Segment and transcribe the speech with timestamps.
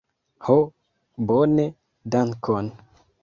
[0.45, 0.55] Ho,
[1.31, 1.65] bone,
[2.17, 2.73] dankon.